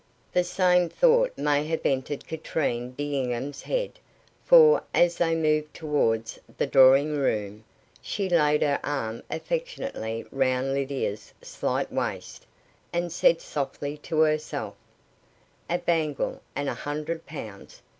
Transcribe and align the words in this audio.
The 0.33 0.43
same 0.43 0.89
thought 0.89 1.37
may 1.37 1.63
have 1.67 1.85
entered 1.85 2.25
Katrine 2.25 2.93
D'Enghien's 2.93 3.61
head, 3.61 3.99
for, 4.43 4.81
as 4.95 5.17
they 5.17 5.35
moved 5.35 5.75
towards 5.75 6.39
the 6.57 6.65
drawing 6.65 7.15
room, 7.17 7.63
she 8.01 8.27
laid 8.27 8.63
her 8.63 8.79
arm 8.83 9.21
affectionately 9.29 10.25
round 10.31 10.73
Lydia's 10.73 11.35
slight 11.43 11.93
waist, 11.93 12.47
and 12.91 13.11
said 13.11 13.41
softly 13.41 13.95
to 13.97 14.21
herself: 14.21 14.73
"A 15.69 15.77
bangle 15.77 16.41
and 16.55 16.67
a 16.67 16.73
hundred 16.73 17.27
pounds! 17.27 17.83